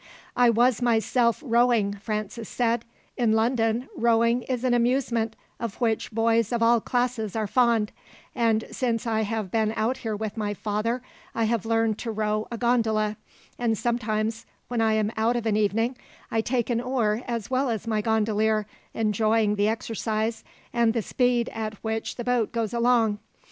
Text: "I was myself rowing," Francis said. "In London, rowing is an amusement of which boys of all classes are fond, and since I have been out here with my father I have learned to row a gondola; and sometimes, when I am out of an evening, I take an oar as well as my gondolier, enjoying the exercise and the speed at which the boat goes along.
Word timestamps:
"I 0.35 0.49
was 0.49 0.81
myself 0.81 1.43
rowing," 1.45 1.93
Francis 1.93 2.49
said. 2.49 2.85
"In 3.17 3.33
London, 3.33 3.87
rowing 3.95 4.41
is 4.41 4.63
an 4.63 4.73
amusement 4.73 5.35
of 5.59 5.79
which 5.79 6.11
boys 6.11 6.51
of 6.51 6.63
all 6.63 6.81
classes 6.81 7.35
are 7.35 7.45
fond, 7.45 7.91
and 8.33 8.63
since 8.71 9.05
I 9.05 9.21
have 9.21 9.51
been 9.51 9.71
out 9.77 9.97
here 9.97 10.15
with 10.15 10.37
my 10.37 10.55
father 10.55 11.03
I 11.35 11.43
have 11.43 11.67
learned 11.67 11.99
to 11.99 12.09
row 12.11 12.47
a 12.51 12.57
gondola; 12.57 13.15
and 13.59 13.77
sometimes, 13.77 14.47
when 14.69 14.81
I 14.81 14.93
am 14.93 15.11
out 15.17 15.35
of 15.35 15.45
an 15.45 15.55
evening, 15.55 15.95
I 16.31 16.41
take 16.41 16.71
an 16.71 16.81
oar 16.81 17.21
as 17.27 17.51
well 17.51 17.69
as 17.69 17.85
my 17.85 18.01
gondolier, 18.01 18.65
enjoying 18.95 19.53
the 19.55 19.67
exercise 19.67 20.43
and 20.73 20.95
the 20.95 21.03
speed 21.03 21.47
at 21.49 21.75
which 21.83 22.15
the 22.15 22.23
boat 22.23 22.51
goes 22.51 22.73
along. 22.73 23.19